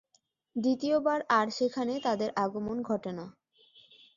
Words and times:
দ্বিতীয়বার 0.55 1.19
আর 1.29 1.47
সেখানে 1.49 1.93
তাদের 1.99 2.29
আগমন 2.35 2.77
ঘটে 2.81 3.11
না। 3.11 3.25